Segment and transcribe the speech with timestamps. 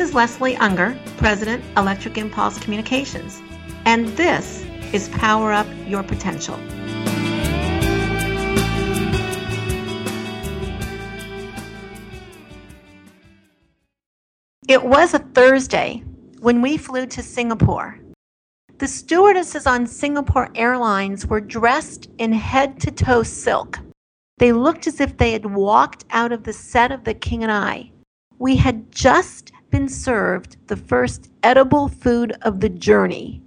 [0.00, 3.42] This is Leslie Unger, President, Electric Impulse Communications,
[3.84, 6.58] and this is Power Up Your Potential.
[14.66, 16.02] It was a Thursday
[16.40, 18.00] when we flew to Singapore.
[18.78, 23.78] The stewardesses on Singapore Airlines were dressed in head to toe silk.
[24.38, 27.52] They looked as if they had walked out of the set of The King and
[27.52, 27.92] I.
[28.38, 33.42] We had just been served the first edible food of the journey.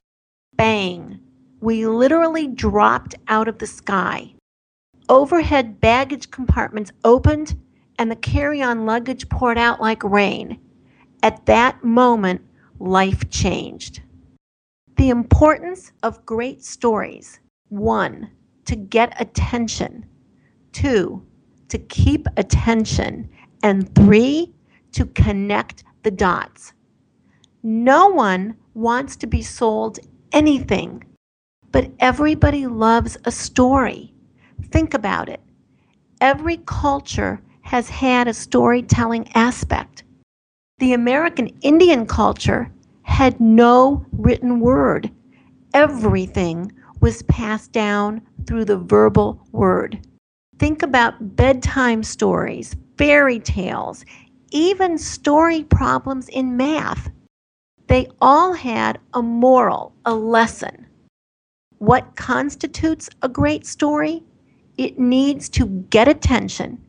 [0.55, 1.20] Bang!
[1.59, 4.34] We literally dropped out of the sky.
[5.09, 7.55] Overhead baggage compartments opened
[8.00, 10.59] and the carry on luggage poured out like rain.
[11.22, 12.42] At that moment,
[12.80, 14.02] life changed.
[14.98, 18.30] The importance of great stories one,
[18.66, 20.05] to get attention,
[20.72, 21.26] two,
[21.70, 23.28] to keep attention,
[23.64, 24.53] and three,
[24.92, 26.73] to connect the dots.
[27.64, 30.00] No one wants to be sold
[30.32, 31.04] anything,
[31.72, 34.14] but everybody loves a story.
[34.70, 35.42] Think about it.
[36.22, 40.04] Every culture has had a storytelling aspect.
[40.80, 42.72] The American Indian culture
[43.04, 45.12] had no written word.
[45.73, 50.06] Everything was passed down through the verbal word.
[50.60, 54.06] Think about bedtime stories, fairy tales,
[54.54, 57.09] even story problems in math.
[57.88, 60.86] They all had a moral, a lesson.
[61.80, 64.23] What constitutes a great story?
[64.78, 66.82] It needs to get attention,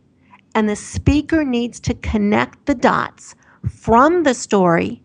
[0.55, 3.35] and the speaker needs to connect the dots
[3.69, 5.03] from the story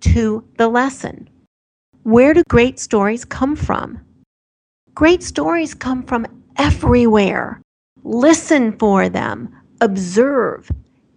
[0.00, 1.28] to the lesson.
[2.04, 4.00] Where do great stories come from?
[4.94, 6.26] Great stories come from
[6.56, 7.60] everywhere.
[8.04, 10.70] Listen for them, observe,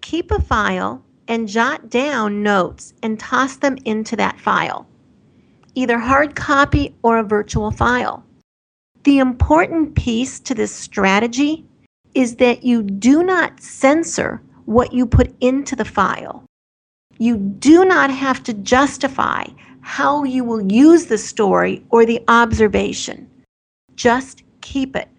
[0.06, 4.86] keep a file, and jot down notes and toss them into that file,
[5.74, 8.24] either hard copy or a virtual file.
[9.02, 11.66] The important piece to this strategy
[12.14, 16.44] is that you do not censor what you put into the file.
[17.18, 19.46] You do not have to justify
[19.82, 23.28] how you will use the story or the observation.
[23.96, 25.10] Just keep it.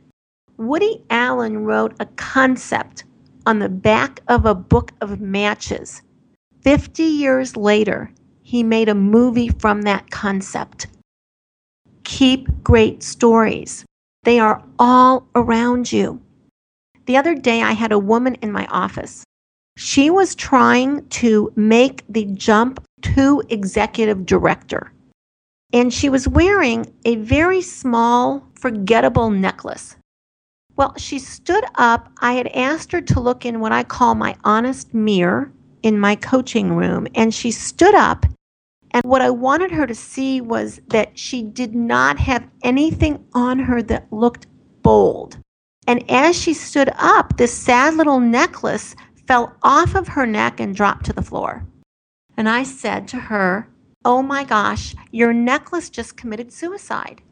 [0.58, 3.02] Woody Allen wrote a concept
[3.46, 6.02] on the back of a book of matches.
[6.62, 8.12] 50 years later,
[8.42, 10.88] he made a movie from that concept.
[12.04, 13.84] Keep great stories.
[14.24, 16.20] They are all around you.
[17.06, 19.24] The other day, I had a woman in my office
[19.76, 24.90] she was trying to make the jump to executive director.
[25.72, 29.96] And she was wearing a very small, forgettable necklace.
[30.76, 32.10] Well, she stood up.
[32.18, 35.50] I had asked her to look in what I call my honest mirror
[35.82, 37.06] in my coaching room.
[37.14, 38.26] And she stood up.
[38.90, 43.58] And what I wanted her to see was that she did not have anything on
[43.58, 44.46] her that looked
[44.82, 45.38] bold.
[45.86, 48.94] And as she stood up, this sad little necklace
[49.26, 51.66] fell off of her neck and dropped to the floor.
[52.36, 53.68] And I said to her,
[54.04, 57.22] Oh my gosh, your necklace just committed suicide.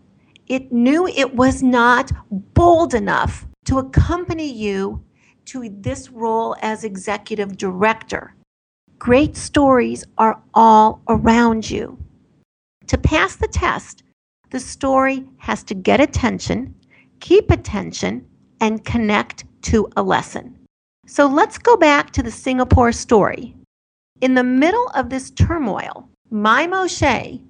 [0.47, 2.12] It knew it was not
[2.55, 5.03] bold enough to accompany you
[5.47, 8.34] to this role as executive director.
[8.99, 11.99] Great stories are all around you.
[12.88, 14.03] To pass the test,
[14.50, 16.75] the story has to get attention,
[17.21, 18.26] keep attention,
[18.61, 20.59] and connect to a lesson.
[21.06, 23.55] So let's go back to the Singapore story.
[24.21, 27.41] In the middle of this turmoil, my Moshe,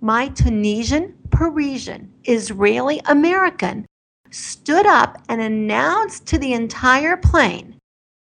[0.00, 3.86] my Tunisian, Parisian, Israeli American,
[4.30, 7.78] stood up and announced to the entire plane,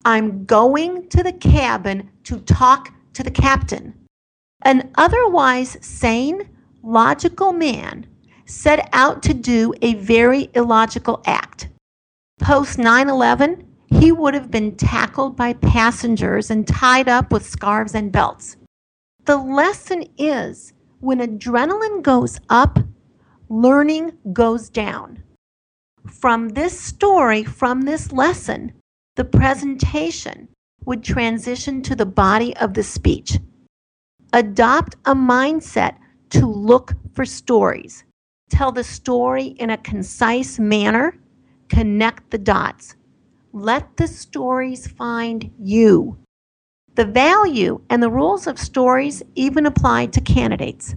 [0.05, 3.95] I'm going to the cabin to talk to the captain.
[4.63, 6.49] An otherwise sane,
[6.83, 8.07] logical man
[8.47, 11.69] set out to do a very illogical act.
[12.41, 17.95] Post 9 11, he would have been tackled by passengers and tied up with scarves
[17.95, 18.57] and belts.
[19.25, 22.79] The lesson is when adrenaline goes up,
[23.51, 25.23] learning goes down.
[26.07, 28.73] From this story, from this lesson,
[29.17, 30.49] the presentation
[30.87, 33.39] would transition to the body of the speech.
[34.33, 35.97] Adopt a mindset
[36.31, 38.05] to look for stories.
[38.51, 41.19] Tell the story in a concise manner.
[41.69, 42.95] Connect the dots.
[43.53, 46.17] Let the stories find you.
[46.95, 50.95] The value and the rules of stories even apply to candidates.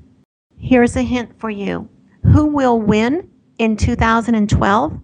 [0.57, 1.89] Here's a hint for you
[2.23, 4.99] who will win in 2012?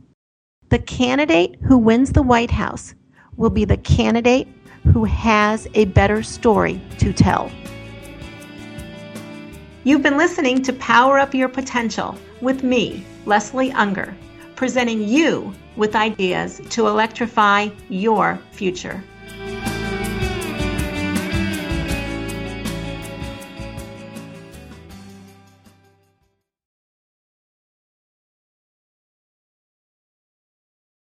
[0.70, 2.96] The candidate who wins the White House
[3.36, 4.48] will be the candidate
[4.94, 7.52] who has a better story to tell.
[9.84, 14.16] You've been listening to Power Up Your Potential with me, Leslie Unger,
[14.56, 19.04] presenting you with ideas to electrify your future.